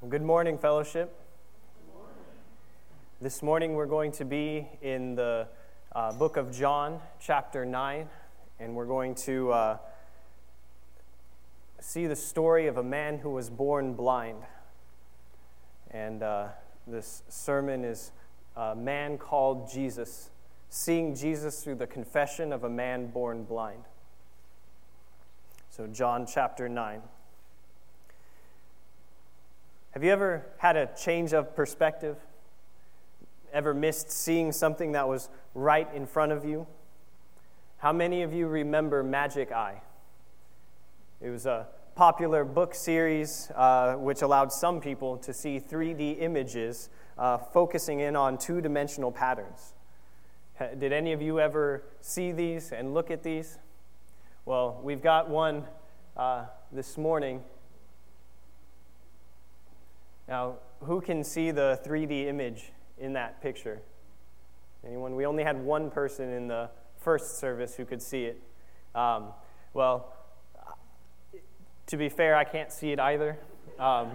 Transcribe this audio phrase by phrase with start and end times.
[0.00, 1.14] Well, good morning, fellowship.
[3.20, 5.46] This morning we're going to be in the
[5.94, 8.08] uh, book of John, chapter 9,
[8.60, 9.76] and we're going to uh,
[11.80, 14.38] see the story of a man who was born blind.
[15.90, 16.46] And uh,
[16.86, 18.12] this sermon is
[18.56, 20.30] a man called Jesus,
[20.70, 23.84] seeing Jesus through the confession of a man born blind.
[25.68, 27.02] So, John chapter 9.
[29.92, 32.16] Have you ever had a change of perspective?
[33.52, 36.68] Ever missed seeing something that was right in front of you?
[37.78, 39.82] How many of you remember Magic Eye?
[41.20, 46.88] It was a popular book series uh, which allowed some people to see 3D images
[47.18, 49.74] uh, focusing in on two dimensional patterns.
[50.78, 53.58] Did any of you ever see these and look at these?
[54.44, 55.64] Well, we've got one
[56.16, 57.42] uh, this morning
[60.30, 63.82] now, who can see the 3D image in that picture?
[64.86, 65.16] Anyone?
[65.16, 68.40] We only had one person in the first service who could see it.
[68.94, 69.32] Um,
[69.74, 70.14] well,
[71.86, 73.38] to be fair, I can't see it either.
[73.80, 74.12] Um,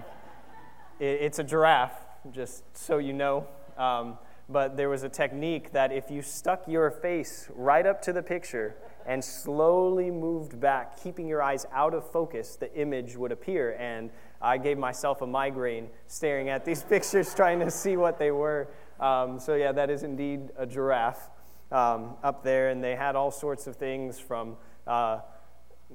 [1.02, 3.45] it, it's a giraffe, just so you know.
[3.77, 8.13] Um, but there was a technique that if you stuck your face right up to
[8.13, 13.31] the picture and slowly moved back, keeping your eyes out of focus, the image would
[13.31, 13.75] appear.
[13.80, 14.09] And
[14.42, 18.67] I gave myself a migraine staring at these pictures, trying to see what they were.
[19.00, 21.30] Um, so, yeah, that is indeed a giraffe
[21.72, 22.70] um, up there.
[22.70, 25.20] And they had all sorts of things from uh,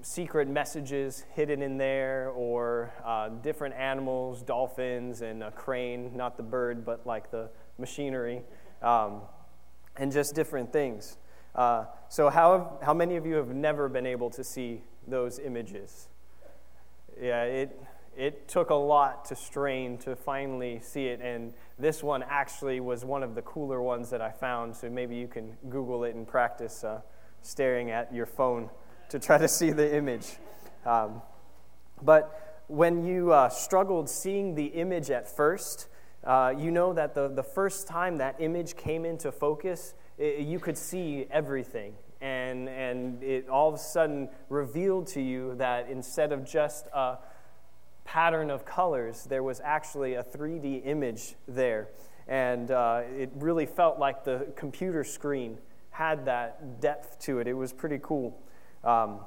[0.03, 6.43] secret messages hidden in there, or uh, different animals, dolphins, and a crane, not the
[6.43, 8.43] bird, but like the machinery,
[8.83, 9.23] um,
[9.97, 11.19] and just different things.
[11.55, 16.09] Uh, so, how, how many of you have never been able to see those images?
[17.21, 17.81] Yeah, it,
[18.17, 23.05] it took a lot to strain to finally see it, and this one actually was
[23.05, 24.77] one of the cooler ones that I found.
[24.77, 27.01] So maybe you can Google it and practice uh,
[27.43, 28.71] staring at your phone
[29.11, 30.37] to try to see the image.
[30.87, 31.23] Um,
[32.03, 35.89] but when you uh, struggled seeing the image at first,
[36.25, 40.61] uh, you know that the, the first time that image came into focus, it, you
[40.61, 41.95] could see everything.
[42.21, 47.17] And, and it all of a sudden revealed to you that instead of just a
[48.05, 51.89] pattern of colors, there was actually a 3D image there.
[52.29, 55.59] And uh, it really felt like the computer screen
[55.91, 57.49] had that depth to it.
[57.49, 58.39] It was pretty cool.
[58.85, 59.21] Um,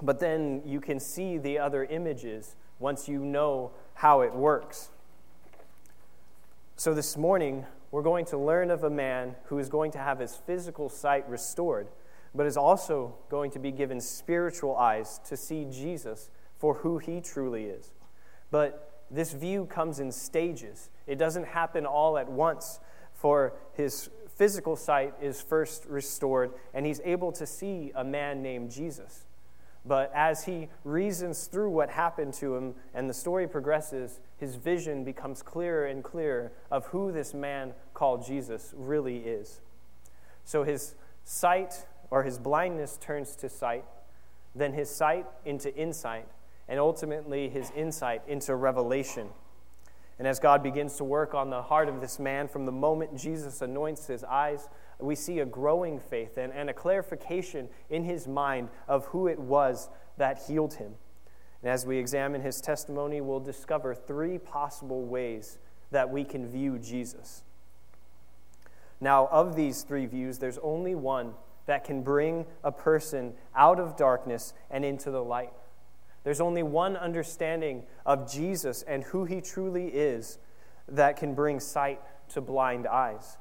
[0.00, 4.90] but then you can see the other images once you know how it works.
[6.76, 10.18] So this morning, we're going to learn of a man who is going to have
[10.18, 11.88] his physical sight restored,
[12.34, 17.20] but is also going to be given spiritual eyes to see Jesus for who he
[17.20, 17.92] truly is.
[18.50, 22.80] But this view comes in stages, it doesn't happen all at once.
[23.12, 28.70] For his physical sight is first restored, and he's able to see a man named
[28.72, 29.26] Jesus.
[29.84, 35.02] But as he reasons through what happened to him and the story progresses, his vision
[35.02, 39.60] becomes clearer and clearer of who this man called Jesus really is.
[40.44, 40.94] So his
[41.24, 43.84] sight or his blindness turns to sight,
[44.54, 46.28] then his sight into insight,
[46.68, 49.28] and ultimately his insight into revelation.
[50.18, 53.16] And as God begins to work on the heart of this man, from the moment
[53.16, 54.68] Jesus anoints his eyes,
[55.02, 59.38] we see a growing faith and, and a clarification in his mind of who it
[59.38, 60.94] was that healed him.
[61.62, 65.58] And as we examine his testimony, we'll discover three possible ways
[65.90, 67.44] that we can view Jesus.
[69.00, 71.34] Now, of these three views, there's only one
[71.66, 75.52] that can bring a person out of darkness and into the light.
[76.24, 80.38] There's only one understanding of Jesus and who he truly is
[80.88, 83.38] that can bring sight to blind eyes.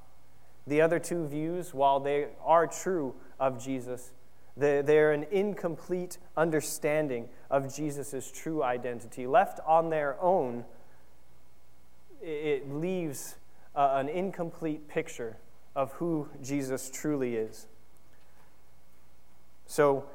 [0.68, 4.12] The other two views, while they are true of Jesus,
[4.56, 9.26] they're an incomplete understanding of Jesus' true identity.
[9.26, 10.66] Left on their own,
[12.22, 13.36] it leaves
[13.76, 15.38] uh, an incomplete picture
[15.76, 17.68] of who Jesus truly is.
[19.66, 20.06] So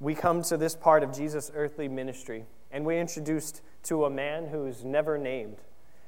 [0.00, 4.48] we come to this part of Jesus' earthly ministry, and we're introduced to a man
[4.48, 5.58] who's never named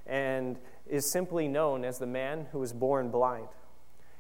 [0.06, 0.58] and
[0.88, 3.49] is simply known as the man who was born blind.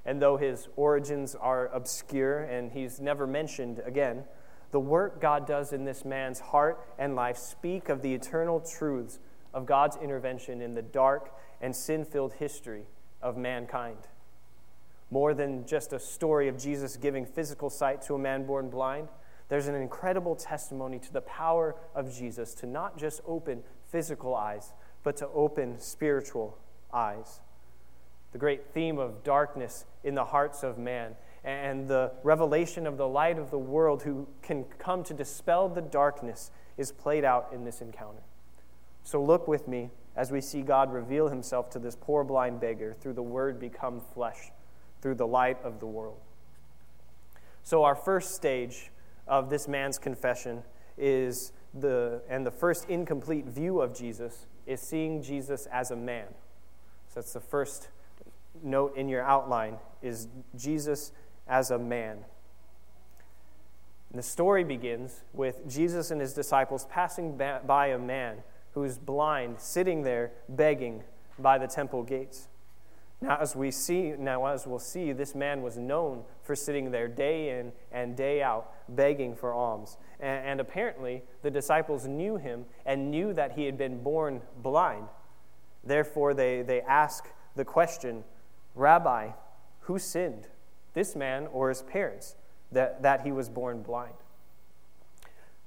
[0.06, 4.24] And though his origins are obscure and he's never mentioned again,
[4.70, 9.18] the work God does in this man's heart and life speak of the eternal truths
[9.54, 12.82] of God's intervention in the dark and sin filled history
[13.22, 14.08] of mankind.
[15.10, 19.08] More than just a story of Jesus giving physical sight to a man born blind,
[19.48, 24.72] there's an incredible testimony to the power of Jesus to not just open physical eyes,
[25.04, 26.58] but to open spiritual
[26.92, 27.40] eyes.
[28.34, 31.14] The great theme of darkness in the hearts of man
[31.44, 35.80] and the revelation of the light of the world who can come to dispel the
[35.80, 38.24] darkness is played out in this encounter.
[39.04, 42.92] So look with me as we see God reveal himself to this poor blind beggar
[42.92, 44.50] through the word become flesh,
[45.00, 46.18] through the light of the world.
[47.62, 48.90] So, our first stage
[49.28, 50.64] of this man's confession
[50.98, 56.26] is the, and the first incomplete view of Jesus is seeing Jesus as a man.
[57.08, 57.88] So, that's the first
[58.62, 61.12] note in your outline is Jesus
[61.46, 62.18] as a man.
[64.10, 68.38] And the story begins with Jesus and his disciples passing by a man
[68.72, 71.02] who's blind, sitting there begging
[71.38, 72.48] by the temple gates.
[73.20, 77.08] Now, as we see, now as we'll see, this man was known for sitting there
[77.08, 79.96] day in and day out, begging for alms.
[80.20, 85.06] And, and apparently, the disciples knew him and knew that he had been born blind.
[85.82, 88.24] Therefore, they, they ask the question
[88.74, 89.30] Rabbi,
[89.80, 90.48] who sinned,
[90.94, 92.36] this man or his parents,
[92.72, 94.14] that, that he was born blind?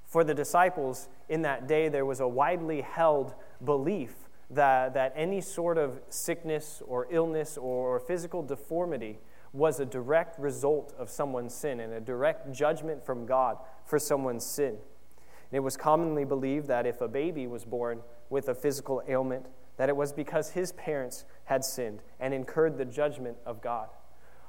[0.06, 3.34] For the disciples in that day, there was a widely held
[3.64, 4.14] belief
[4.50, 9.18] that, that any sort of sickness or illness or physical deformity
[9.52, 14.44] was a direct result of someone's sin and a direct judgment from God for someone's
[14.44, 14.76] sin.
[15.50, 18.00] And it was commonly believed that if a baby was born
[18.30, 19.46] with a physical ailment,
[19.78, 23.88] that it was because his parents had sinned and incurred the judgment of God.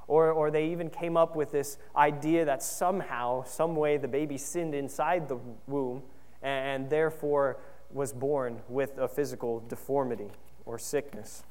[0.07, 4.37] Or, or they even came up with this idea that somehow, some way, the baby
[4.37, 5.37] sinned inside the
[5.67, 6.01] womb
[6.41, 7.57] and, and therefore
[7.91, 10.31] was born with a physical deformity
[10.65, 11.43] or sickness.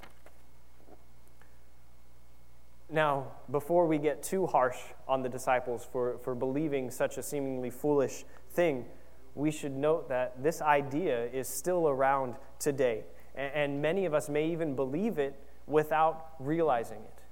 [2.91, 7.71] Now, before we get too harsh on the disciples for, for believing such a seemingly
[7.71, 8.87] foolish thing,
[9.35, 13.05] we should note that this idea is still around today.
[13.39, 15.39] And, many of us may even believe it
[15.69, 17.23] without realizing it.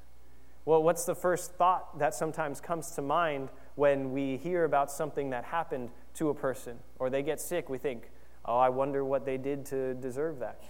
[0.64, 5.30] Well, what's the first thought that sometimes comes to mind when we hear about something
[5.30, 7.68] that happened to a person or they get sick?
[7.68, 8.10] We think,
[8.44, 10.62] oh, I wonder what they did to deserve that.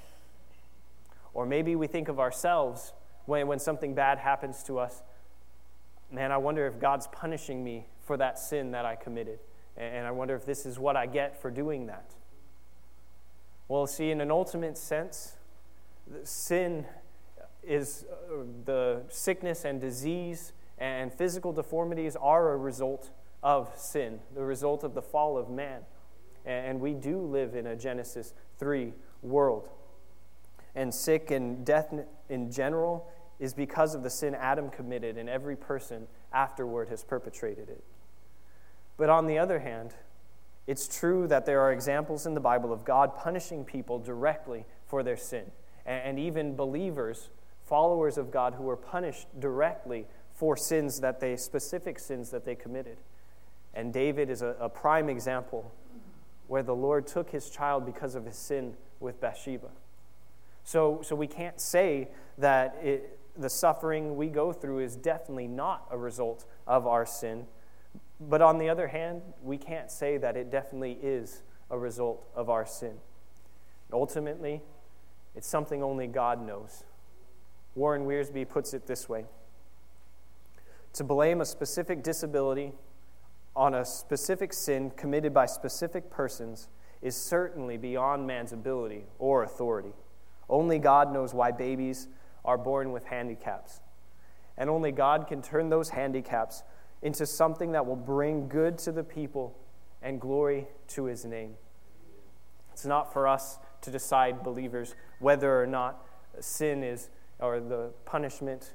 [1.35, 2.95] Or maybe we think of ourselves
[3.27, 5.03] when, when something bad happens to us.
[6.11, 9.41] Man, I wonder if God's punishing me for that sin that I committed.
[9.77, 12.15] And I wonder if this is what I get for doing that.
[13.69, 15.37] Well, see, in an ultimate sense,
[16.23, 16.87] sin
[17.65, 23.11] is uh, the sickness and disease and physical deformities are a result
[23.43, 25.81] of sin, the result of the fall of man.
[26.45, 28.93] And we do live in a Genesis 3
[29.23, 29.69] world.
[30.77, 31.93] And sick and death
[32.29, 33.11] in general
[33.41, 37.83] is because of the sin Adam committed, and every person afterward has perpetrated it.
[38.97, 39.95] But on the other hand,
[40.67, 45.03] it's true that there are examples in the Bible of God punishing people directly for
[45.03, 45.51] their sin,
[45.85, 47.31] and even believers
[47.67, 52.55] followers of God who were punished directly for sins that they, specific sins that they
[52.55, 52.99] committed.
[53.75, 55.73] And David is a, a prime example
[56.47, 59.69] where the Lord took his child because of his sin with Bathsheba.
[60.65, 62.09] So, so we can't say
[62.39, 67.47] that it, the suffering we go through is definitely not a result of our sin.
[68.21, 72.49] But on the other hand, we can't say that it definitely is a result of
[72.49, 72.97] our sin.
[73.93, 74.63] Ultimately,
[75.35, 76.85] it's something only God knows.
[77.75, 79.27] Warren Wiersbe puts it this way
[80.95, 82.73] To blame a specific disability
[83.55, 86.69] on a specific sin committed by specific persons
[87.03, 89.93] is certainly beyond man's ability or authority.
[90.49, 92.09] Only God knows why babies
[92.45, 93.81] are born with handicaps.
[94.57, 96.63] And only God can turn those handicaps
[97.07, 99.57] into something that will bring good to the people
[100.03, 101.55] and glory to his name.
[102.73, 106.05] It's not for us to decide, believers, whether or not
[106.41, 108.73] sin is or the punishment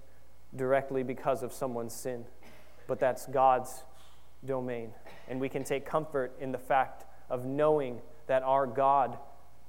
[0.55, 2.23] directly because of someone's sin,
[2.87, 3.83] but that's God's
[4.45, 4.91] domain.
[5.27, 9.17] And we can take comfort in the fact of knowing that our God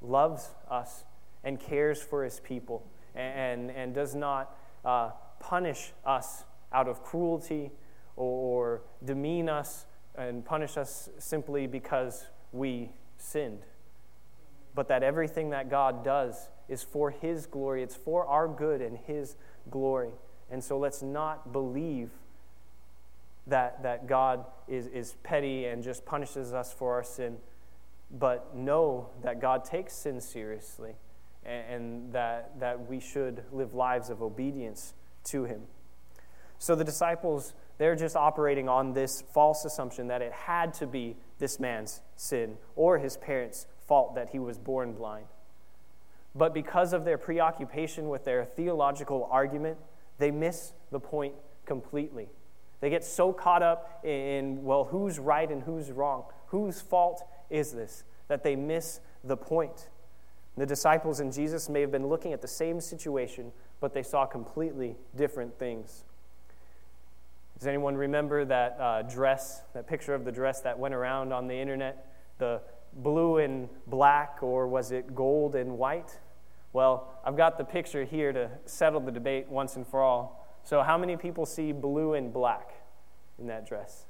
[0.01, 1.03] loves us
[1.43, 7.73] and cares for his people and, and does not uh, punish us out of cruelty
[8.17, 13.61] or, demean us and punish us simply because we sinned.
[14.75, 17.83] But that everything that God does is for His glory.
[17.83, 19.37] It's for our good and His
[19.71, 20.13] glory.
[20.51, 22.11] And so let's not believe
[23.47, 27.39] that, that God is, is petty and just punishes us for our sin,
[28.11, 30.93] but know that God takes sin seriously
[31.45, 35.63] and, and that, that we should live lives of obedience to Him.
[36.59, 41.17] So the disciples, they're just operating on this false assumption that it had to be
[41.41, 45.27] this man's sin or his parents' fault that he was born blind.
[46.33, 49.79] But because of their preoccupation with their theological argument,
[50.19, 51.35] they miss the point
[51.67, 52.29] completely.
[52.81, 56.23] They get so caught up in, well, who's right and who's wrong?
[56.47, 58.05] Whose fault is this?
[58.29, 59.89] That they miss the point.
[60.57, 64.25] The disciples and Jesus may have been looking at the same situation, but they saw
[64.25, 66.05] completely different things.
[67.59, 71.47] Does anyone remember that uh, dress, that picture of the dress that went around on
[71.47, 72.07] the internet?
[72.39, 72.61] The
[72.93, 76.19] blue and black, or was it gold and white?
[76.73, 80.59] Well, I've got the picture here to settle the debate once and for all.
[80.65, 82.71] So, how many people see blue and black
[83.39, 84.07] in that dress?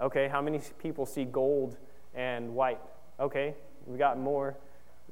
[0.00, 1.76] Okay, how many people see gold
[2.14, 2.80] and white?
[3.20, 3.54] Okay,
[3.86, 4.56] we got more.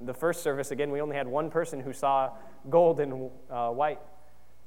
[0.01, 2.31] The first service, again, we only had one person who saw
[2.71, 4.01] gold and uh, white.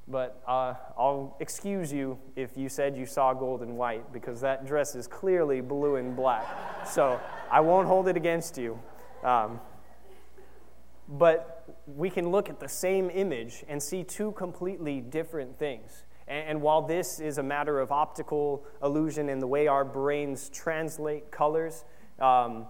[0.07, 4.65] But uh, I'll excuse you if you said you saw gold and white, because that
[4.67, 6.45] dress is clearly blue and black.
[6.87, 7.19] so
[7.51, 8.79] I won't hold it against you.
[9.23, 9.59] Um,
[11.07, 16.03] but we can look at the same image and see two completely different things.
[16.27, 21.29] And, while this is a matter of optical illusion and the way our brains translate
[21.29, 21.85] colors,
[22.19, 22.65] um,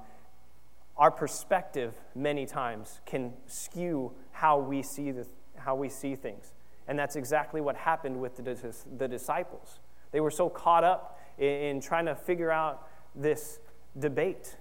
[0.97, 5.25] our perspective many times can skew how we see, the,
[5.57, 6.51] how we see things.
[6.87, 9.79] And that's exactly what happened with the, the disciples.
[10.11, 13.59] They were so caught up in, in trying to figure out this
[13.97, 14.57] debate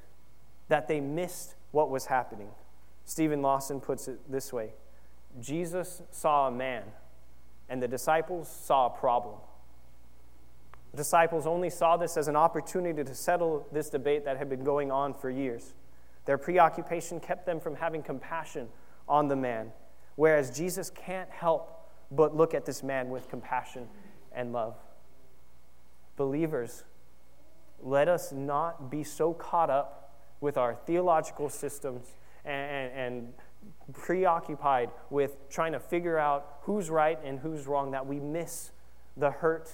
[0.69, 2.49] that they missed what was happening.
[3.05, 4.71] Steven Lawson puts it this way
[5.41, 6.85] Jesus saw a man,
[7.69, 9.37] and the disciples saw a problem.
[10.93, 14.63] The disciples only saw this as an opportunity to settle this debate that had been
[14.63, 15.75] going on for years.
[16.25, 18.69] Their preoccupation kept them from having compassion
[19.09, 19.73] on the man,
[20.15, 21.74] whereas Jesus can't help
[22.15, 23.89] but look at this man with compassion
[24.33, 24.77] and love.
[26.17, 26.85] Believers,
[27.83, 32.07] let us not be so caught up with our theological systems
[32.45, 33.33] and, and,
[33.95, 38.73] preoccupied with trying to figure out who's right and who's wrong that we miss
[39.17, 39.71] the hurt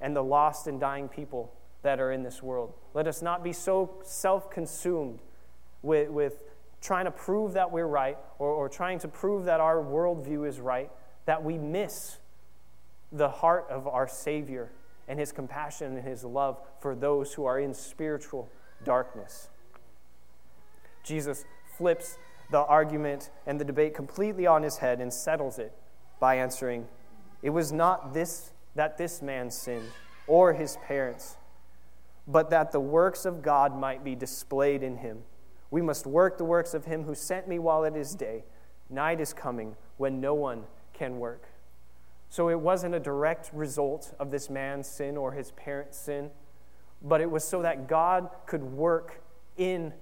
[0.00, 1.52] and the lost and dying people
[1.82, 2.72] that are in this world.
[2.94, 5.18] Let us not be so self consumed
[5.82, 6.44] with, with
[6.80, 10.60] trying to prove that we're right or, or trying to prove that our worldview is
[10.60, 10.90] right
[11.26, 12.18] that we miss
[13.12, 14.70] the heart of our Savior
[15.08, 18.48] and his compassion and his love for those who are in spiritual
[18.84, 19.48] darkness.
[21.04, 21.44] Jesus
[21.76, 22.18] flips
[22.50, 25.72] the argument and the debate completely on his head and settles it
[26.18, 26.86] by answering,
[27.42, 29.88] It was not this that this man sinned
[30.26, 31.36] or his parents,
[32.26, 35.22] but that the works of God might be displayed in him.
[35.70, 38.44] We must work the works of him who sent me while it is day.
[38.90, 40.64] Night is coming when no one
[40.96, 41.48] can work.
[42.28, 46.30] So it wasn't a direct result of this man's sin or his parents' sin,
[47.02, 49.22] but it was so that God could work
[49.56, 49.92] in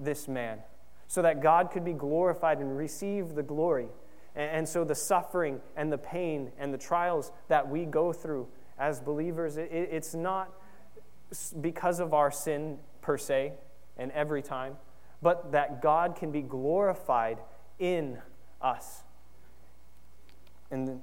[0.00, 0.60] this man,
[1.06, 3.88] so that God could be glorified and receive the glory.
[4.34, 8.48] And, so the suffering and the pain and the trials that we go through
[8.78, 10.52] as believers, it's not
[11.60, 13.52] because of our sin per se
[13.96, 14.76] and every time,
[15.22, 17.38] but that God can be glorified
[17.78, 18.18] in
[18.60, 19.04] us.
[20.70, 21.00] And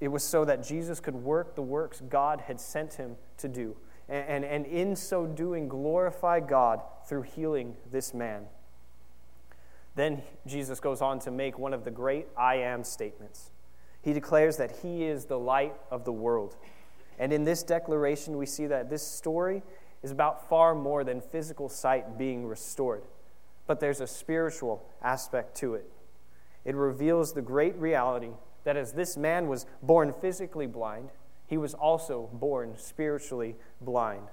[0.00, 3.76] it was so that Jesus could work the works God had sent him to do.
[4.08, 8.46] And, and, and in so doing, glorify God through healing this man.
[9.94, 13.50] Then Jesus goes on to make one of the great I am statements.
[14.02, 16.56] He declares that he is the light of the world.
[17.18, 19.62] And in this declaration, we see that this story
[20.02, 23.02] is about far more than physical sight being restored,
[23.66, 25.84] but there's a spiritual aspect to it.
[26.64, 28.30] It reveals the great reality
[28.64, 31.10] that as this man was born physically blind,
[31.46, 34.28] he was also born spiritually blind.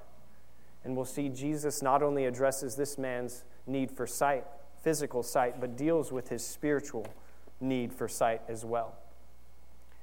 [0.83, 4.45] And we'll see Jesus not only addresses this man's need for sight,
[4.83, 7.07] physical sight, but deals with his spiritual
[7.59, 8.95] need for sight as well.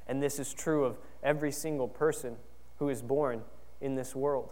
[0.06, 2.36] And this is true of every single person
[2.78, 3.42] who is born
[3.80, 4.50] in this world.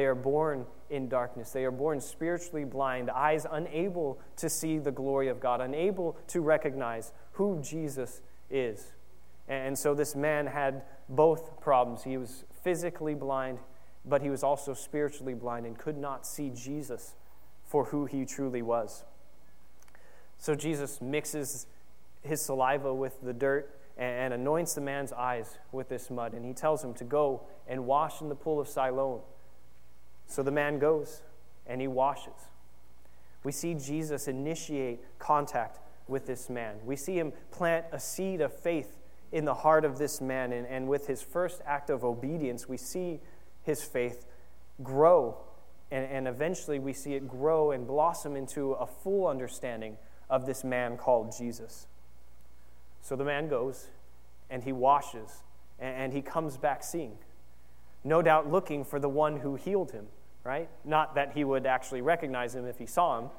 [0.00, 1.50] They are born in darkness.
[1.50, 6.40] They are born spiritually blind, eyes unable to see the glory of God, unable to
[6.40, 8.94] recognize who Jesus is.
[9.46, 12.04] And so this man had both problems.
[12.04, 13.58] He was physically blind,
[14.06, 17.14] but he was also spiritually blind and could not see Jesus
[17.62, 19.04] for who he truly was.
[20.38, 21.66] So Jesus mixes
[22.22, 26.32] his saliva with the dirt and anoints the man's eyes with this mud.
[26.32, 29.20] And he tells him to go and wash in the pool of Siloam
[30.30, 31.22] so the man goes
[31.66, 32.48] and he washes.
[33.42, 36.76] We see Jesus initiate contact with this man.
[36.84, 38.98] We see him plant a seed of faith
[39.32, 40.52] in the heart of this man.
[40.52, 43.20] And, and with his first act of obedience, we see
[43.62, 44.26] his faith
[44.82, 45.38] grow.
[45.90, 49.96] And, and eventually we see it grow and blossom into a full understanding
[50.28, 51.86] of this man called Jesus.
[53.02, 53.88] So the man goes
[54.48, 55.42] and he washes
[55.78, 57.16] and he comes back seeing.
[58.04, 60.06] No doubt looking for the one who healed him,
[60.44, 60.68] right?
[60.84, 63.30] Not that he would actually recognize him if he saw him.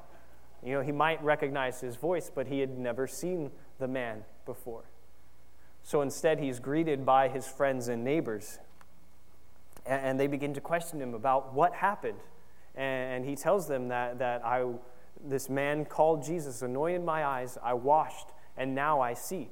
[0.64, 4.84] You know, he might recognize his voice, but he had never seen the man before.
[5.82, 8.58] So instead, he's greeted by his friends and neighbors.
[9.84, 12.20] And they begin to question him about what happened.
[12.76, 14.64] And he tells them that, that I,
[15.24, 19.50] this man called Jesus anointed my eyes, I washed, and now I see.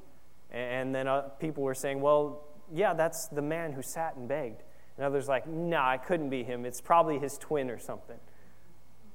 [0.53, 4.63] And then uh, people were saying, well, yeah, that's the man who sat and begged.
[5.01, 6.67] And others like, nah, it couldn't be him.
[6.67, 8.19] It's probably his twin or something.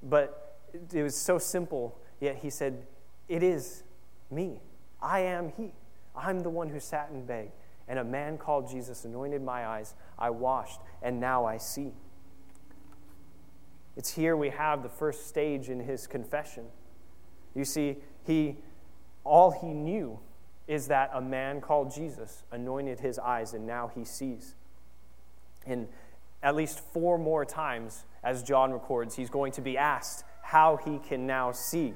[0.02, 0.58] But
[0.92, 2.88] it was so simple, yet he said,
[3.28, 3.84] it is
[4.28, 4.58] me.
[5.00, 5.74] I am he.
[6.16, 7.52] I'm the one who sat and begged.
[7.86, 9.94] And a man called Jesus anointed my eyes.
[10.18, 11.92] I washed, and now I see.
[13.96, 16.64] It's here we have the first stage in his confession.
[17.54, 18.56] You see, he
[19.22, 20.18] all he knew
[20.66, 24.56] is that a man called Jesus anointed his eyes and now he sees.
[25.66, 25.88] And
[26.42, 30.98] at least four more times, as John records, he's going to be asked how he
[30.98, 31.94] can now see.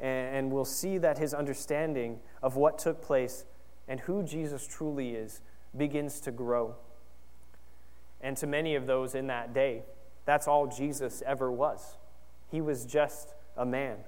[0.00, 3.44] And we'll see that his understanding of what took place
[3.86, 5.42] and who Jesus truly is
[5.76, 6.76] begins to grow.
[8.22, 9.82] And to many of those in that day,
[10.24, 11.96] that's all Jesus ever was.
[12.50, 13.98] He was just a man.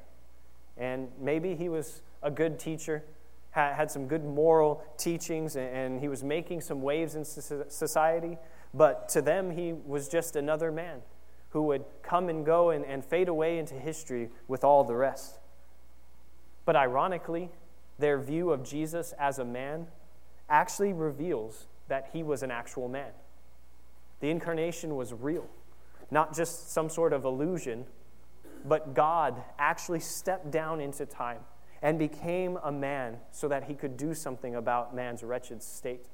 [0.77, 3.05] And maybe he was a good teacher,
[3.51, 8.39] had, some good moral teachings, and he was making some waves in society.
[8.75, 11.03] But to them, he was just another man
[11.51, 15.39] who would come and go and, and fade away into history with all the rest.
[16.65, 17.51] But ironically,
[17.99, 19.89] their view of Jesus as a man
[20.49, 23.11] actually reveals that he was an actual man.
[24.21, 25.49] The incarnation was real,
[26.11, 27.85] not just some sort of illusion,
[28.65, 31.41] but God actually stepped down into time
[31.83, 36.07] and became a man so that he could do something about man's wretched state.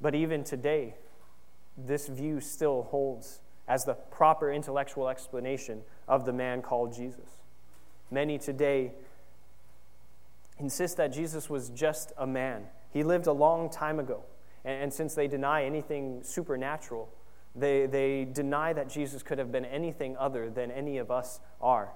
[0.00, 0.94] But even today,
[1.76, 7.42] this view still holds as the proper intellectual explanation of the man called Jesus.
[8.10, 8.92] Many today
[10.58, 12.64] insist that Jesus was just a man.
[12.92, 14.22] He lived a long time ago.
[14.64, 17.08] And, and since they deny anything supernatural,
[17.54, 21.92] they, they deny that Jesus could have been anything other than any of us are.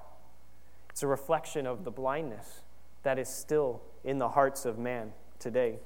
[0.89, 2.63] It's a reflection of the blindness
[3.03, 5.79] that is still in the hearts of man today.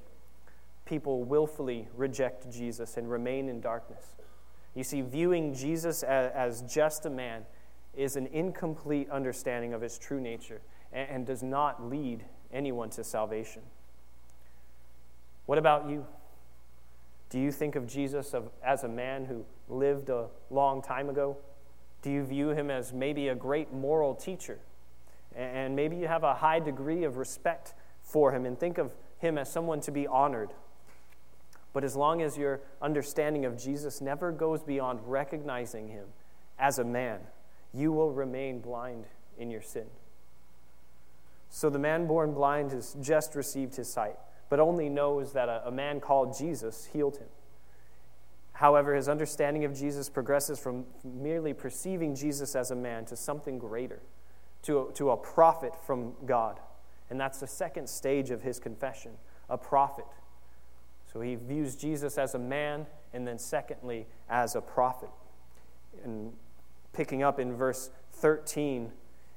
[0.84, 4.16] People willfully reject Jesus and remain in darkness.
[4.74, 7.44] You see, viewing Jesus as, as just a man
[7.96, 10.60] is an incomplete understanding of his true nature
[10.92, 13.62] and, and does not lead anyone to salvation.
[15.46, 16.06] What about you?
[17.30, 21.36] Do you think of Jesus of, as a man who lived a long time ago?
[22.02, 24.58] Do you view him as maybe a great moral teacher?
[25.34, 29.38] And maybe you have a high degree of respect for him and think of him
[29.38, 30.50] as someone to be honored.
[31.74, 36.06] But as long as your understanding of Jesus never goes beyond recognizing him
[36.58, 37.18] as a man,
[37.74, 39.04] you will remain blind
[39.36, 39.86] in your sin.
[41.50, 44.16] So the man born blind has just received his sight,
[44.48, 47.28] but only knows that a, a man called Jesus healed him.
[48.52, 53.58] However, his understanding of Jesus progresses from merely perceiving Jesus as a man to something
[53.58, 54.00] greater,
[54.62, 56.60] to a, to a prophet from God.
[57.10, 59.12] And that's the second stage of his confession
[59.50, 60.06] a prophet.
[61.14, 65.08] So he views Jesus as a man, and then secondly, as a prophet.
[66.04, 66.34] And
[66.92, 68.90] picking up in verse 13,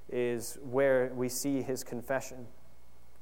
[0.10, 2.48] is where we see his confession.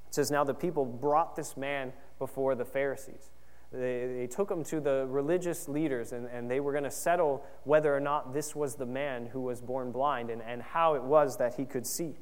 [0.07, 3.31] It says, Now the people brought this man before the Pharisees.
[3.71, 7.43] They, they took him to the religious leaders, and, and they were going to settle
[7.63, 11.03] whether or not this was the man who was born blind and, and how it
[11.03, 12.15] was that he could see.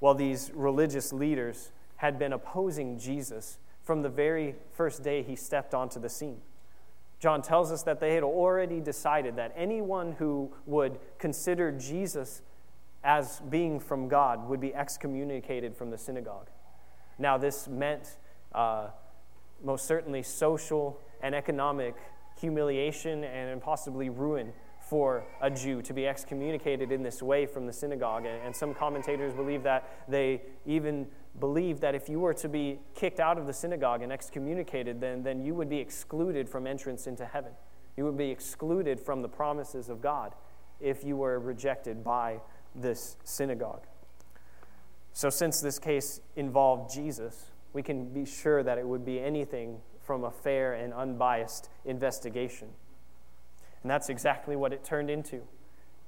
[0.00, 5.74] Well, these religious leaders had been opposing Jesus from the very first day he stepped
[5.74, 6.40] onto the scene.
[7.18, 12.40] John tells us that they had already decided that anyone who would consider Jesus
[13.04, 16.48] as being from God would be excommunicated from the synagogue.
[17.18, 18.16] Now, this meant
[18.54, 18.88] uh,
[19.62, 21.94] most certainly social and economic
[22.40, 27.72] humiliation and possibly ruin for a Jew to be excommunicated in this way from the
[27.72, 28.24] synagogue.
[28.26, 31.06] And, some commentators believe that they even
[31.38, 35.22] believe that if you were to be kicked out of the synagogue and excommunicated, then,
[35.22, 37.52] then you would be excluded from entrance into heaven.
[37.96, 40.34] You would be excluded from the promises of God
[40.80, 42.40] if you were rejected by
[42.74, 43.86] this synagogue.
[45.12, 49.80] So, since this case involved Jesus, we can be sure that it would be anything
[50.02, 52.68] from a fair and unbiased investigation.
[53.82, 55.42] And that's exactly what it turned into.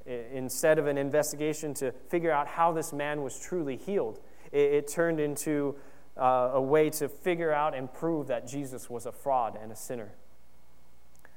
[0.04, 4.18] instead of an investigation to figure out how this man was truly healed,
[4.52, 5.74] it, it turned into
[6.16, 9.76] uh, a way to figure out and prove that Jesus was a fraud and a
[9.76, 10.12] sinner.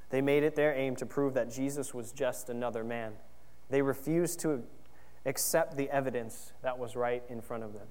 [0.10, 3.13] They made it their aim to prove that Jesus was just another man.
[3.69, 4.63] They refused to
[5.25, 7.88] accept the evidence that was right in front of them.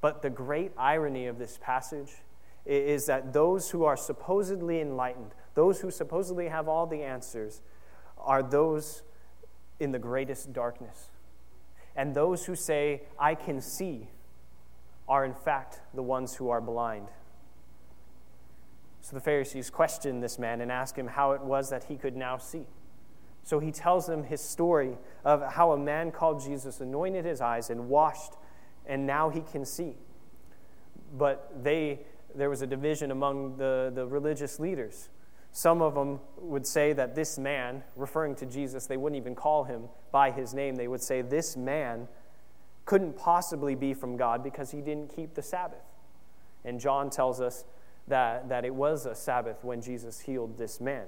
[0.00, 2.10] But the great irony of this passage
[2.66, 7.60] is that those who are supposedly enlightened, those who supposedly have all the answers,
[8.18, 9.02] are those
[9.78, 11.08] in the greatest darkness.
[11.96, 14.08] And those who say, I can see,
[15.10, 17.08] are in fact the ones who are blind.
[19.02, 22.16] So the Pharisees question this man and ask him how it was that he could
[22.16, 22.66] now see.
[23.42, 27.70] So he tells them his story of how a man called Jesus anointed his eyes
[27.70, 28.34] and washed,
[28.86, 29.96] and now he can see.
[31.18, 32.00] But they,
[32.34, 35.08] there was a division among the, the religious leaders.
[35.50, 39.64] Some of them would say that this man, referring to Jesus, they wouldn't even call
[39.64, 40.76] him by his name.
[40.76, 42.06] They would say this man
[42.84, 45.84] couldn't possibly be from God because he didn't keep the Sabbath.
[46.64, 47.64] And John tells us
[48.08, 51.06] that, that it was a Sabbath when Jesus healed this man.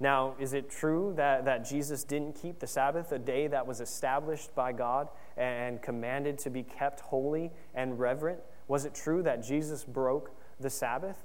[0.00, 3.80] Now, is it true that, that Jesus didn't keep the Sabbath, a day that was
[3.80, 8.40] established by God and commanded to be kept holy and reverent?
[8.68, 11.18] Was it true that Jesus broke the Sabbath?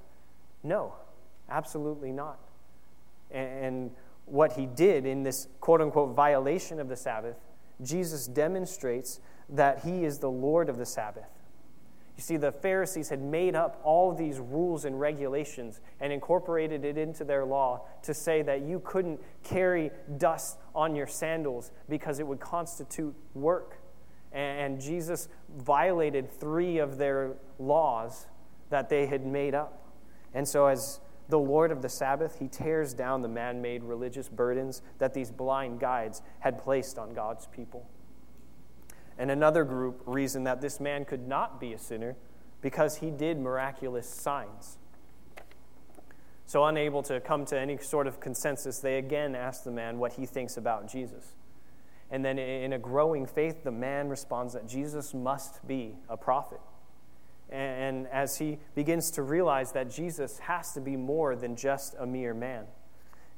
[0.62, 0.94] No.
[1.50, 2.38] Absolutely not.
[3.30, 3.90] And
[4.26, 7.36] what he did in this quote unquote violation of the Sabbath,
[7.82, 11.28] Jesus demonstrates that he is the Lord of the Sabbath.
[12.16, 16.98] You see, the Pharisees had made up all these rules and regulations and incorporated it
[16.98, 22.26] into their law to say that you couldn't carry dust on your sandals because it
[22.26, 23.78] would constitute work.
[24.32, 28.26] And Jesus violated three of their laws
[28.70, 29.80] that they had made up.
[30.34, 34.28] And so, as the Lord of the Sabbath, he tears down the man made religious
[34.28, 37.86] burdens that these blind guides had placed on God's people.
[39.18, 42.16] And another group reasoned that this man could not be a sinner
[42.62, 44.78] because he did miraculous signs.
[46.46, 50.14] So, unable to come to any sort of consensus, they again ask the man what
[50.14, 51.34] he thinks about Jesus.
[52.10, 56.60] And then, in a growing faith, the man responds that Jesus must be a prophet.
[57.50, 62.06] And as he begins to realize that Jesus has to be more than just a
[62.06, 62.64] mere man.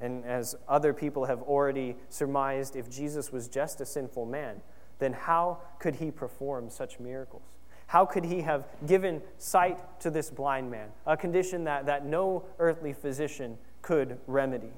[0.01, 4.63] And as other people have already surmised, if Jesus was just a sinful man,
[4.99, 7.43] then how could he perform such miracles?
[7.87, 12.45] How could he have given sight to this blind man, a condition that, that no
[12.59, 14.73] earthly physician could remedy?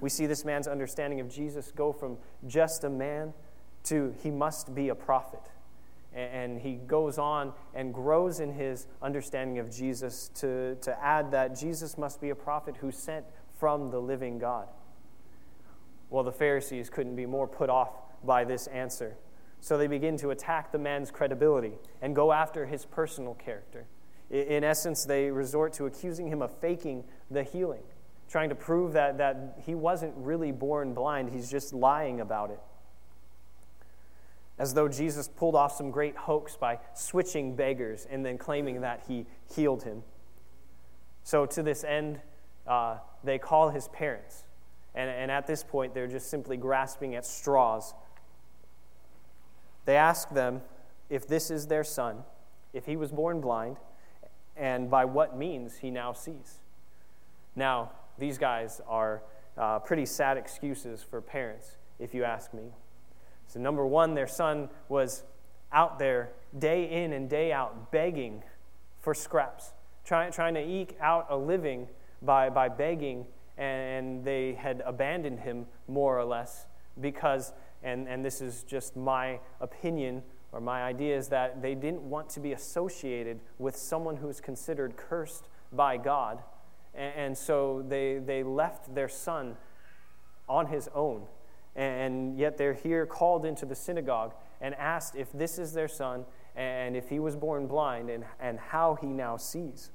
[0.00, 3.34] We see this man's understanding of Jesus go from just a man
[3.84, 5.42] to he must be a prophet.
[6.14, 11.58] And he goes on and grows in his understanding of Jesus to, to add that
[11.58, 13.26] Jesus must be a prophet who sent
[13.58, 14.68] from the living God.
[16.10, 17.90] Well, the Pharisees couldn't be more put off
[18.24, 19.16] by this answer.
[19.60, 23.86] So they begin to attack the man's credibility and go after his personal character.
[24.30, 27.82] In essence, they resort to accusing him of faking the healing,
[28.30, 32.60] trying to prove that, that he wasn't really born blind, he's just lying about it
[34.58, 39.04] as though Jesus pulled off some great hoax by switching beggars and then claiming that
[39.06, 40.02] he healed him.
[41.22, 42.20] So, to this end,
[42.66, 44.44] uh, they call his parents.
[44.94, 47.94] And, and at this point, they're just simply grasping at straws.
[49.84, 50.62] They ask them
[51.08, 52.24] if this is their son,
[52.72, 53.76] if he was born blind,
[54.56, 56.58] and by what means he now sees.
[57.54, 59.22] Now, these guys are
[59.56, 62.72] uh, pretty sad excuses for parents, if you ask me.
[63.48, 65.24] So, number one, their son was
[65.72, 68.42] out there day in and day out begging
[69.00, 69.72] for scraps,
[70.04, 71.88] trying, trying to eke out a living
[72.20, 76.66] by, by begging, and they had abandoned him more or less
[77.00, 82.02] because, and, and this is just my opinion or my idea, is that they didn't
[82.02, 86.42] want to be associated with someone who's considered cursed by God.
[86.94, 89.56] And, and so they, they left their son
[90.48, 91.24] on his own
[91.78, 96.24] and yet they're here called into the synagogue and asked if this is their son
[96.56, 99.90] and if he was born blind and, and how he now sees.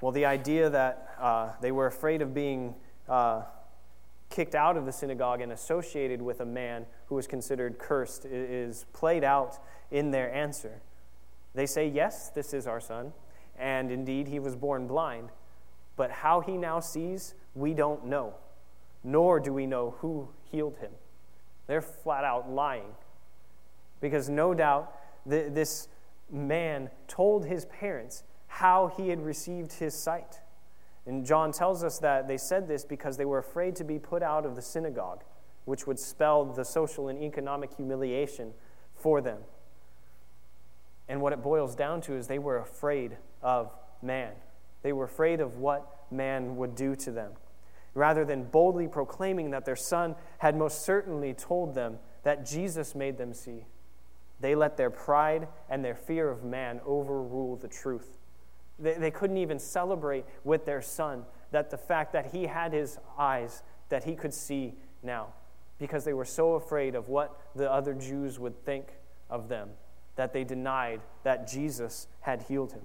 [0.00, 2.76] Well, the idea that uh, they were afraid of being
[3.08, 3.42] uh,
[4.30, 8.86] kicked out of the synagogue and associated with a man who was considered cursed is
[8.92, 9.58] played out
[9.90, 10.80] in their answer.
[11.54, 13.12] They say, Yes, this is our son,
[13.58, 15.30] and indeed he was born blind,
[15.96, 18.34] but how he now sees, we don't know
[19.04, 20.90] nor do we know who healed him.
[21.66, 22.94] They're flat out lying.
[24.00, 24.92] Because no doubt
[25.28, 25.88] th- this
[26.30, 30.40] man told his parents how he had received his sight.
[31.06, 34.22] And John tells us that they said this because they were afraid to be put
[34.22, 35.22] out of the synagogue
[35.64, 38.52] which would spell the social and economic humiliation
[38.94, 39.38] for them.
[41.08, 44.32] And what it boils down to is they were afraid of man.
[44.82, 47.32] They were afraid of what man would do to them.
[47.94, 53.16] Rather than boldly proclaiming that their son had most certainly told them that Jesus made
[53.18, 53.66] them see,
[54.40, 58.18] they let their pride and their fear of man overrule the truth.
[58.78, 62.98] They, they couldn't even celebrate with their son that the fact that he had his
[63.16, 65.28] eyes, that he could see now,
[65.78, 68.88] because they were so afraid of what the other Jews would think
[69.30, 69.70] of them
[70.16, 72.82] that they denied that Jesus had healed him.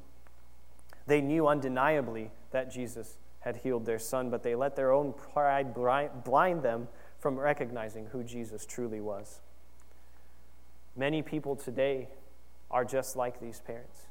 [1.08, 3.18] They knew undeniably that Jesus
[3.50, 8.24] had healed their son, but they let their own pride blind them from recognizing who
[8.24, 9.42] Jesus truly was.
[10.96, 12.10] Many people today
[12.70, 14.02] are just like these parents.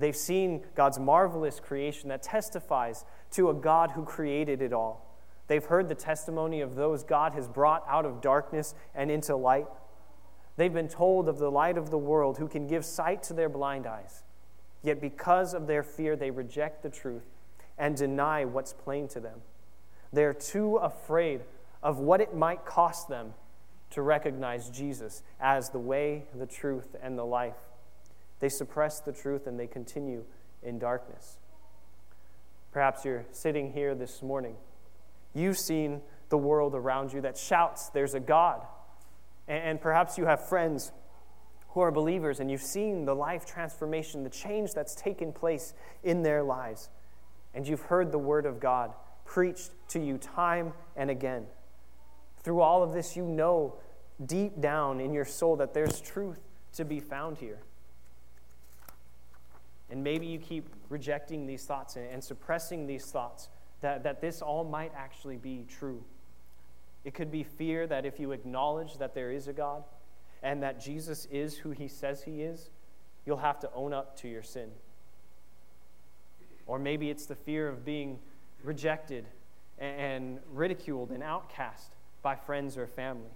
[0.00, 5.16] They've seen God's marvelous creation that testifies to a God who created it all.
[5.46, 9.68] They've heard the testimony of those God has brought out of darkness and into light.
[10.56, 13.48] They've been told of the light of the world who can give sight to their
[13.48, 14.24] blind eyes.
[14.82, 17.35] Yet, because of their fear, they reject the truth
[17.78, 19.40] and deny what's plain to them.
[20.12, 21.42] They're too afraid
[21.82, 23.34] of what it might cost them
[23.90, 27.56] to recognize Jesus as the way, the truth, and the life.
[28.40, 30.24] They suppress the truth and they continue
[30.62, 31.38] in darkness.
[32.72, 34.56] Perhaps you're sitting here this morning.
[35.34, 38.66] You've seen the world around you that shouts, There's a God.
[39.48, 40.92] And perhaps you have friends
[41.68, 46.22] who are believers and you've seen the life transformation, the change that's taken place in
[46.22, 46.90] their lives.
[47.56, 48.92] And you've heard the word of God
[49.24, 51.46] preached to you time and again.
[52.42, 53.76] Through all of this, you know
[54.24, 56.38] deep down in your soul that there's truth
[56.74, 57.58] to be found here.
[59.90, 63.48] And maybe you keep rejecting these thoughts and, suppressing these thoughts
[63.80, 66.04] that, that this all might actually be true.
[67.04, 69.84] It could be fear that if you acknowledge that there is a God
[70.42, 72.68] and that Jesus is who he says he is,
[73.24, 74.70] you'll have to own up to your sin.
[76.66, 78.18] Or maybe it's the fear of being
[78.62, 79.26] rejected
[79.78, 83.30] and ridiculed and outcast by friends or family.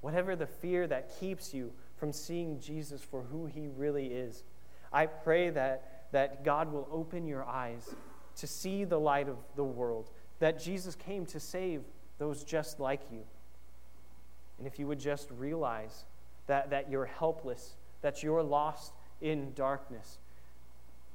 [0.00, 4.44] Whatever the fear that keeps you from seeing Jesus for who he really is,
[4.92, 7.94] I pray that, that God will open your eyes
[8.36, 11.82] to see the light of the world, that Jesus came to save
[12.18, 13.22] those just like you.
[14.58, 16.04] And if you would just realize
[16.46, 20.18] that, that you're helpless, that you're lost in darkness,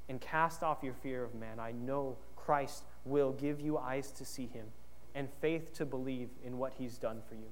[0.09, 4.25] and cast off your fear of man, I know Christ will give you eyes to
[4.25, 4.67] see him
[5.15, 7.49] and faith to believe in what he's done for you.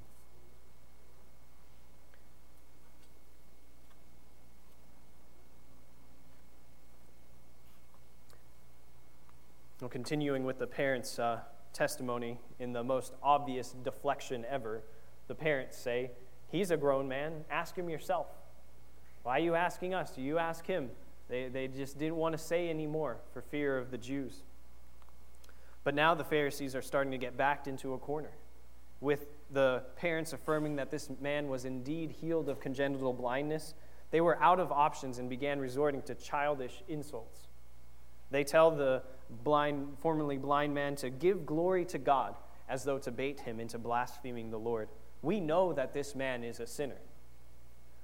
[9.81, 11.39] Well, continuing with the parents' uh,
[11.73, 14.83] testimony in the most obvious deflection ever,
[15.27, 16.11] the parents say,
[16.49, 17.43] He's a grown man.
[17.49, 18.27] Ask him yourself.
[19.23, 20.11] Why are you asking us?
[20.11, 20.91] Do you ask him?
[21.29, 24.43] They, they just didn't want to say anymore for fear of the Jews.
[25.83, 28.31] But now the Pharisees are starting to get backed into a corner,
[29.01, 33.73] with the parents affirming that this man was indeed healed of congenital blindness.
[34.11, 37.47] They were out of options and began resorting to childish insults.
[38.31, 39.03] They tell the
[39.43, 42.35] blind, formerly blind man to give glory to God
[42.69, 44.89] as though to bait him into blaspheming the Lord.
[45.21, 46.99] We know that this man is a sinner.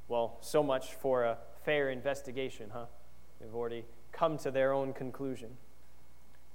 [0.07, 2.85] Well, so much for a fair investigation, huh?
[3.39, 5.57] They've already come to their own conclusion.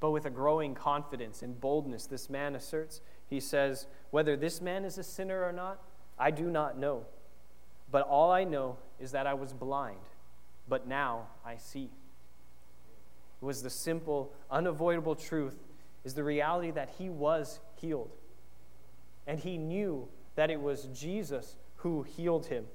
[0.00, 4.84] But with a growing confidence and boldness, this man asserts, he says, Whether this man
[4.84, 5.82] is a sinner or not,
[6.18, 7.06] I do not know.
[7.90, 10.00] But all I know is that I was blind,
[10.68, 15.56] but now I see It was the simple, unavoidable truth
[16.04, 18.10] is the reality that he was healed.
[19.26, 22.66] And he knew that it was Jesus who healed him.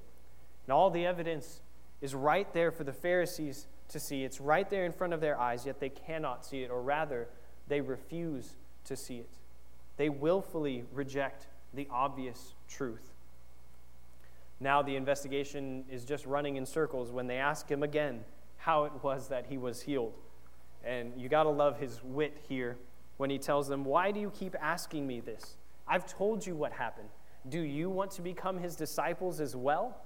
[0.66, 1.60] And all the evidence
[2.00, 4.24] is right there for the Pharisees to see.
[4.24, 7.28] It's right there in front of their eyes, yet they cannot see it, or rather,
[7.68, 9.30] they refuse to see it.
[9.96, 13.12] They willfully reject the obvious truth.
[14.58, 18.24] Now the investigation is just running in circles when they ask him again
[18.58, 20.14] how it was that he was healed.
[20.84, 22.76] And you got to love his wit here
[23.16, 25.56] when he tells them, Why do you keep asking me this?
[25.88, 27.08] I've told you what happened.
[27.48, 29.96] Do you want to become his disciples as well?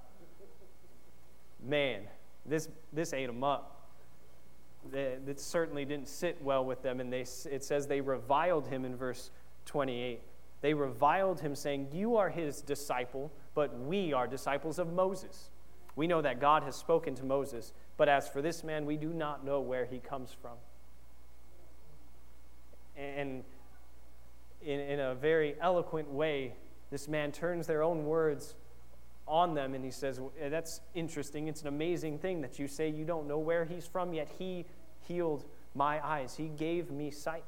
[1.66, 2.02] Man,
[2.46, 3.73] this, this ate him up.
[4.92, 8.96] It certainly didn't sit well with them, and they, it says they reviled him in
[8.96, 9.30] verse
[9.66, 10.20] 28.
[10.60, 15.50] They reviled him, saying, You are his disciple, but we are disciples of Moses.
[15.96, 19.12] We know that God has spoken to Moses, but as for this man, we do
[19.12, 20.56] not know where he comes from.
[22.96, 23.44] And
[24.62, 26.54] in, in a very eloquent way,
[26.90, 28.54] this man turns their own words
[29.26, 31.48] on them and he says, That's interesting.
[31.48, 34.66] It's an amazing thing that you say you don't know where he's from, yet he
[35.06, 36.36] healed my eyes.
[36.36, 37.44] He gave me sight.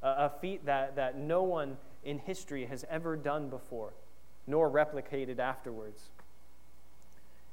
[0.00, 3.94] A, feat that, that no one in history has ever done before,
[4.46, 6.10] nor replicated afterwards.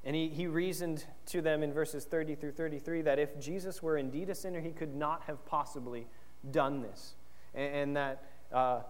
[0.04, 3.98] And he, he reasoned to them in verses 30 through 33 that if Jesus were
[3.98, 6.06] indeed a sinner, he could not have possibly
[6.52, 7.15] done this.
[7.56, 8.82] And, and that uh,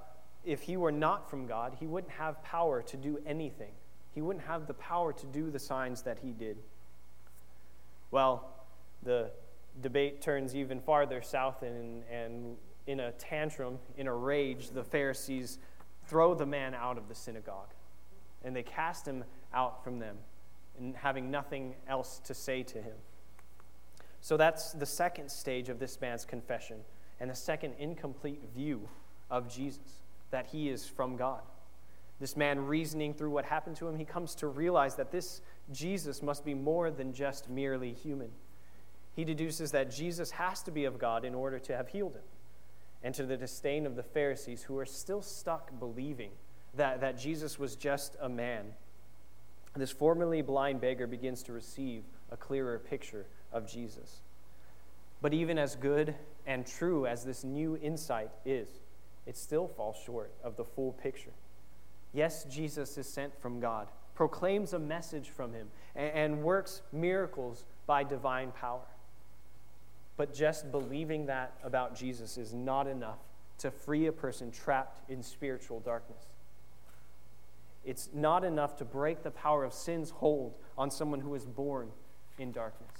[0.43, 3.71] if he were not from God, he wouldn't have power to do anything.
[4.15, 6.57] He wouldn't have the power to do the signs that he did.
[8.11, 8.49] Well,
[9.03, 9.29] the
[9.81, 12.55] debate turns even farther south, and, and
[12.87, 15.59] in a tantrum, in a rage, the Pharisees
[16.07, 17.73] throw the man out of the synagogue.
[18.43, 20.17] And they cast him out from them,
[20.79, 22.95] and having nothing else to say to him.
[24.21, 26.77] So that's the second stage of this man's confession,
[27.19, 28.87] and the second incomplete view
[29.29, 29.99] of Jesus
[30.31, 31.41] that he is from God.
[32.19, 36.21] This man reasoning through what happened to him, he comes to realize that this Jesus
[36.21, 38.29] must be more than just merely human.
[39.15, 42.23] He deduces that Jesus has to be of God in order to have healed him.
[43.03, 46.31] And to the disdain of the Pharisees, who are still stuck believing
[46.75, 48.65] that, that Jesus was just a man,
[49.75, 54.21] this formerly blind beggar begins to receive a clearer picture of Jesus.
[55.21, 58.69] But even as good and true as this new insight is,
[59.25, 61.31] it still falls short of the full picture.
[62.15, 68.05] Yes, Jesus is sent from God, proclaims a message from him, and, works miracles by
[68.05, 68.87] divine power.
[70.15, 73.19] But just believing that about Jesus is not enough
[73.57, 76.23] to free a person trapped in spiritual darkness.
[77.83, 81.89] It's not enough to break the power of sin's hold on someone who is born
[82.39, 82.91] in darkness.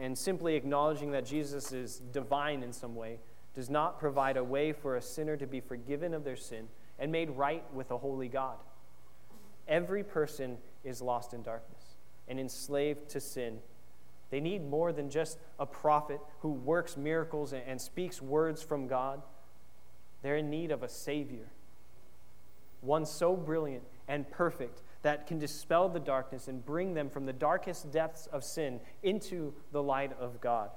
[0.00, 3.18] And simply acknowledging that Jesus is divine in some way
[3.56, 7.12] does not provide a way for a sinner to be forgiven of their sin and
[7.12, 8.56] made right with a holy God.
[9.66, 11.82] Every person is lost in darkness
[12.26, 13.58] and enslaved to sin.
[14.30, 19.22] They need more than just a prophet who works miracles and speaks words from God.
[20.22, 21.46] They're in need of a Savior,
[22.80, 27.32] one so brilliant and perfect that can dispel the darkness and bring them from the
[27.32, 30.70] darkest depths of sin into the light of God.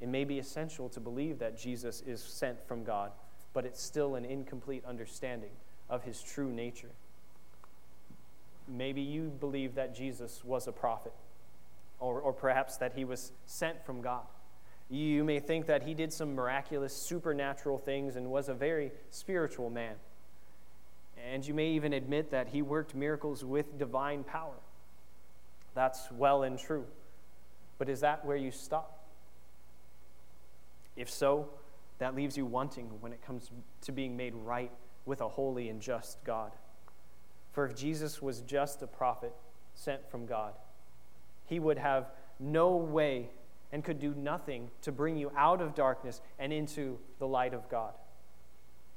[0.00, 3.12] It may be essential to believe that Jesus is sent from God
[3.52, 5.50] but it's still an incomplete understanding
[5.88, 6.90] of his true nature.
[8.68, 11.12] Maybe you believe that Jesus was a prophet,
[11.98, 14.22] or, or perhaps that he was sent from God.
[14.88, 19.70] You may think that he did some miraculous, supernatural things and was a very spiritual
[19.70, 19.94] man.
[21.30, 24.56] And you may even admit that he worked miracles with divine power.
[25.74, 26.86] That's well and true.
[27.78, 29.04] But is that where you stop?
[30.96, 31.48] If so,
[32.00, 33.50] that leaves you wanting when it comes
[33.82, 34.72] to being made right
[35.04, 36.52] with a holy and just God.
[37.52, 39.34] For if Jesus was just a prophet
[39.74, 40.54] sent from God,
[41.44, 42.06] he would have
[42.38, 43.28] no way
[43.70, 47.68] and could do nothing to bring you out of darkness and into the light of
[47.68, 47.92] God.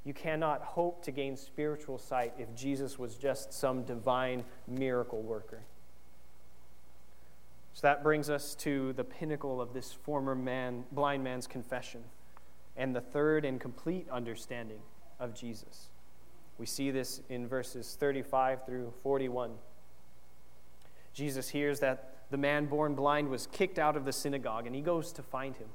[0.05, 5.63] You cannot hope to gain spiritual sight if Jesus was just some divine miracle worker.
[7.73, 12.03] So that brings us to the pinnacle of this former man, blind man's confession
[12.75, 14.79] and the third and complete understanding
[15.19, 15.89] of Jesus.
[16.57, 19.51] We see this in verses 35 through 41.
[21.13, 24.81] Jesus hears that the man born blind was kicked out of the synagogue, and he
[24.81, 25.67] goes to find him.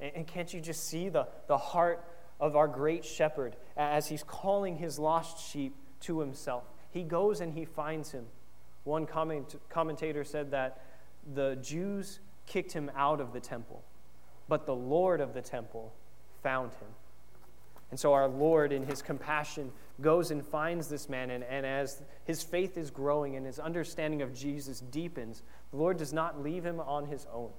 [0.00, 2.04] And, and can't you just see the, the heart
[2.40, 6.64] of our great shepherd as he's calling his lost sheep to himself?
[6.90, 8.26] He goes and he finds him.
[8.84, 10.82] One comment, commentator said that
[11.32, 13.82] the Jews kicked him out of the temple,
[14.48, 15.94] but the Lord of the temple
[16.44, 16.86] found him.
[17.90, 21.30] And so our Lord, in his compassion, goes and finds this man.
[21.30, 25.96] And, and as his faith is growing and his understanding of Jesus deepens, the Lord
[25.96, 27.50] does not leave him on his own,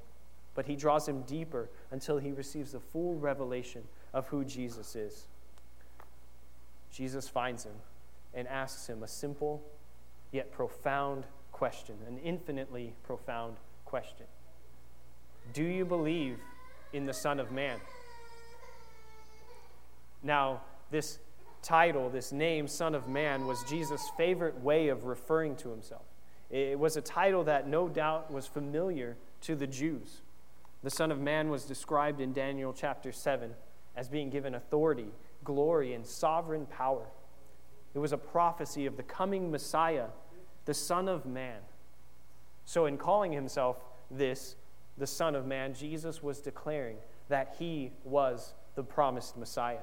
[0.53, 5.27] but he draws him deeper until he receives the full revelation of who Jesus is.
[6.91, 7.75] Jesus finds him
[8.33, 9.61] and asks him a simple
[10.31, 13.55] yet profound question, an infinitely profound
[13.85, 14.25] question.
[15.53, 16.39] Do you believe
[16.91, 17.79] in the Son of Man?
[20.25, 21.19] Now, this
[21.61, 26.01] title, this name, Son of Man, was Jesus' favorite way of referring to himself.
[26.49, 30.21] It was a title that no doubt was familiar to the Jews.
[30.81, 33.51] The Son of Man was described in Daniel chapter 7
[33.95, 35.09] as being given authority,
[35.43, 37.05] glory, and sovereign power.
[37.93, 40.07] It was a prophecy of the coming Messiah,
[40.65, 41.59] the Son of Man.
[42.65, 43.77] So, in calling himself
[44.09, 44.55] this,
[44.97, 46.97] the Son of Man, Jesus was declaring
[47.29, 49.77] that he was the promised Messiah.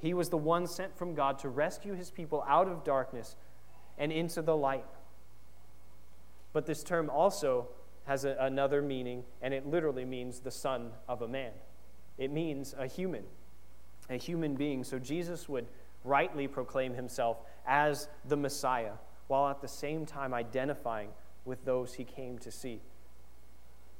[0.00, 3.34] He was the one sent from God to rescue his people out of darkness
[3.98, 4.84] and into the light.
[6.52, 7.68] But this term also
[8.06, 11.52] has a, another meaning, and it literally means the son of a man.
[12.16, 13.24] It means a human,
[14.08, 14.84] a human being.
[14.84, 15.66] So Jesus would
[16.04, 18.92] rightly proclaim himself as the Messiah,
[19.26, 21.10] while at the same time identifying
[21.44, 22.80] with those he came to see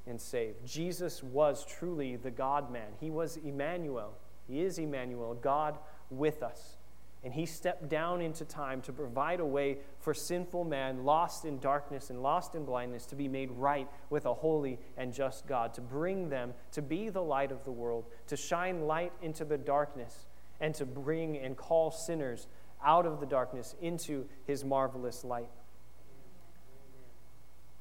[0.07, 0.55] and save.
[0.65, 2.89] Jesus was truly the God man.
[3.01, 4.15] He was Emmanuel.
[4.49, 5.79] He is Emmanuel, God
[6.11, 6.79] with us.
[7.25, 11.59] And he stepped down into time to provide a way for sinful man, lost in
[11.59, 15.75] darkness and lost in blindness, to be made right with a holy and just God,
[15.75, 19.59] to bring them to be the light of the world, to shine light into the
[19.59, 20.27] darkness,
[20.61, 22.47] and to bring and call sinners
[22.85, 25.51] out of the darkness into his marvelous light.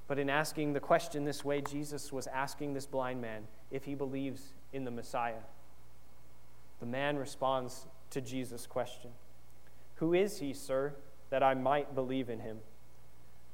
[0.07, 3.93] But in asking the question this way, Jesus was asking this blind man if he
[3.93, 5.41] believes in the Messiah.
[6.79, 9.11] The man responds to Jesus' question
[9.95, 10.95] Who is he, sir,
[11.29, 12.59] that I might believe in him?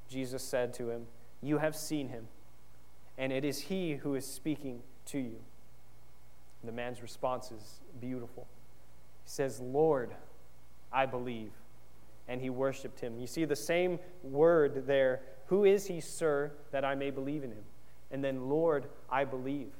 [0.09, 1.07] Jesus said to him,
[1.41, 2.28] You have seen him,
[3.17, 5.39] and it is he who is speaking to you.
[6.63, 8.47] The man's response is beautiful.
[9.26, 10.11] He says, Lord,
[10.91, 11.51] I believe.
[12.28, 13.19] And he worshiped him.
[13.19, 15.21] You see the same word there.
[15.47, 17.65] Who is he, sir, that I may believe in him?
[18.11, 19.74] And then, Lord, I believe.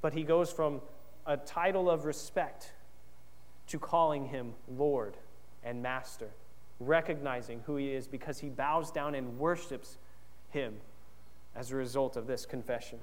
[0.00, 0.80] But he goes from
[1.28, 2.72] a title of respect
[3.66, 5.14] to calling him Lord
[5.62, 6.30] and Master,
[6.80, 9.98] recognizing who he is because he bows down and worships
[10.48, 10.78] him
[11.54, 12.98] as a result of this confession.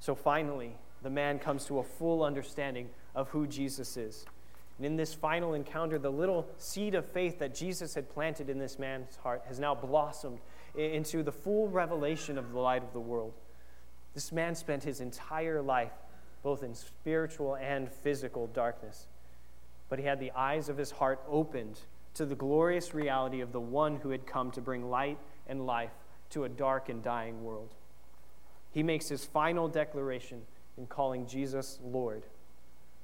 [0.00, 4.26] So finally, the man comes to a full understanding of who Jesus is.
[4.76, 8.58] And in this final encounter, the little seed of faith that Jesus had planted in
[8.58, 10.40] this man's heart has now blossomed
[10.76, 13.32] into the full revelation of the light of the world.
[14.12, 15.92] This man spent his entire life
[16.42, 19.06] both in spiritual and physical darkness
[19.88, 21.80] but he had the eyes of his heart opened
[22.14, 25.92] to the glorious reality of the one who had come to bring light and life
[26.30, 27.74] to a dark and dying world.
[28.70, 30.42] He makes his final declaration
[30.76, 32.24] in calling Jesus Lord.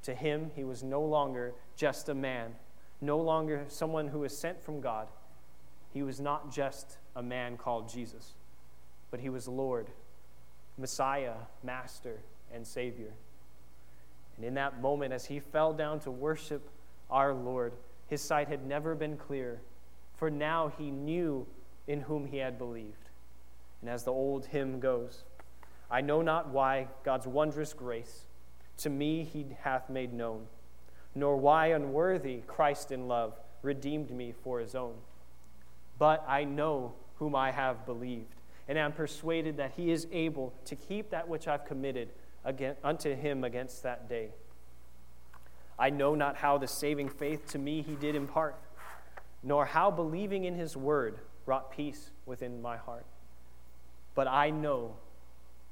[0.03, 2.55] To him, he was no longer just a man,
[3.01, 5.09] no longer someone who was sent from God.
[5.93, 8.33] He was not just a man called Jesus,
[9.11, 9.89] but he was Lord,
[10.77, 12.19] Messiah, Master,
[12.55, 13.13] and Savior.
[14.37, 16.69] And in that moment, as he fell down to worship
[17.11, 17.73] our Lord,
[18.09, 19.61] his sight had never been clear,
[20.17, 21.47] for now he knew
[21.87, 23.11] in whom he had believed.
[23.81, 25.25] And as the old hymn goes,
[25.91, 28.25] I know not why God's wondrous grace
[28.79, 30.47] to me he hath made known,
[31.15, 34.95] nor why unworthy Christ in love redeemed me for his own.
[35.99, 38.35] But I know whom I have believed,
[38.67, 42.09] and am persuaded that he is able to keep that which I've committed
[42.45, 44.31] unto him against that day.
[45.79, 48.57] I know not how the saving faith to me he did impart,
[49.43, 53.07] nor how believing in his word wrought peace within my heart.
[54.15, 54.95] But I know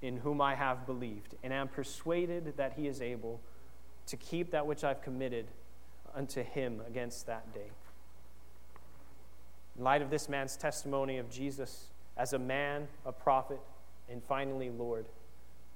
[0.00, 3.40] in whom I have believed, and am persuaded that he is able
[4.06, 5.46] to keep that which I've committed
[6.14, 7.70] unto him against that day.
[9.78, 13.60] In light of this man's testimony of Jesus as a man, a prophet,
[14.10, 15.06] and finally Lord,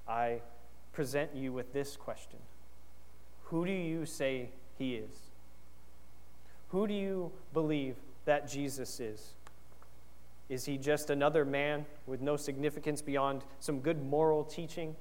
[0.07, 0.41] I
[0.97, 2.39] present you with this question
[3.43, 5.15] Who do you say he is?
[6.69, 9.35] Who do you believe that Jesus is?
[10.49, 14.95] Is he just another man with no significance beyond some good moral teaching?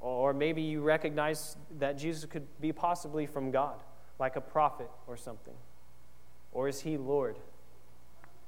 [0.00, 3.76] Or maybe you recognize that Jesus could be possibly from God,
[4.18, 5.54] like a prophet or something.
[6.50, 7.36] Or is he Lord?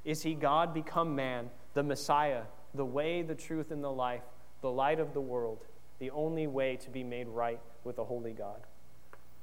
[0.04, 2.42] Is he God become man, the Messiah,
[2.74, 4.24] the way, the truth, and the life,
[4.60, 5.64] the light of the world?
[5.98, 8.60] The only way to be made right with a holy God.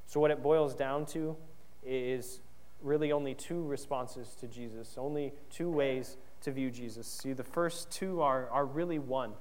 [0.07, 1.35] So, what it boils down to
[1.83, 2.39] is
[2.81, 7.07] really only two responses to Jesus, only two ways to view Jesus.
[7.07, 9.33] See, the first two are, are really one.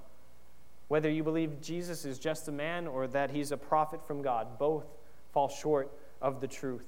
[0.88, 4.58] Whether you believe Jesus is just a man or that he's a prophet from God,
[4.58, 4.86] both
[5.32, 6.84] fall short of the truth.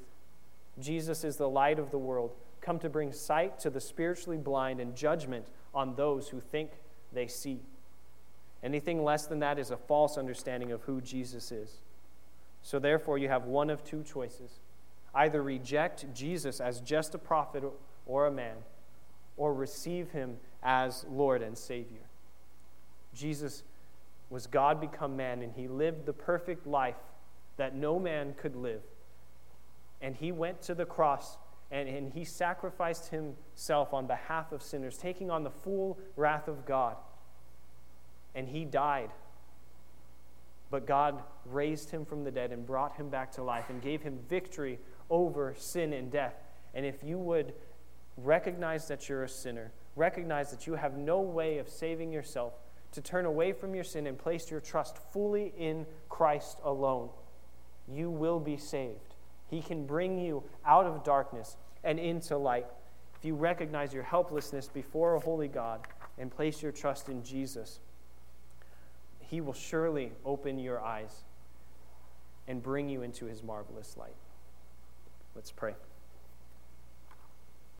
[0.78, 4.80] Jesus is the light of the world, come to bring sight to the spiritually blind
[4.80, 6.70] and judgment on those who think
[7.12, 7.60] they see.
[8.66, 11.82] Anything less than that is a false understanding of who Jesus is.
[12.62, 14.58] So, therefore, you have one of two choices
[15.14, 17.62] either reject Jesus as just a prophet
[18.06, 18.56] or a man,
[19.36, 22.02] or receive him as Lord and Savior.
[23.14, 23.62] Jesus
[24.30, 26.96] was God become man, and he lived the perfect life
[27.58, 28.82] that no man could live.
[30.02, 31.38] And he went to the cross
[31.70, 36.66] and, and he sacrificed himself on behalf of sinners, taking on the full wrath of
[36.66, 36.96] God
[38.36, 39.10] and he died.
[40.70, 44.02] but God raised him from the dead and brought him back to life and gave
[44.02, 44.78] him victory
[45.10, 46.34] over sin and death.
[46.74, 47.54] And if you would
[48.16, 52.54] recognize that you're a sinner, recognize that you have no way of saving yourself,
[52.92, 57.10] to turn away from your sin and place your trust fully in Christ alone,
[57.88, 59.14] you will be saved.
[59.48, 62.66] He can bring you out of darkness and into light.
[63.16, 65.86] If you recognize your helplessness before a holy God
[66.18, 67.80] and place your trust in Jesus,
[69.28, 71.24] He will surely open your eyes
[72.46, 74.16] and bring you into His marvelous light.
[75.34, 75.74] Let's pray.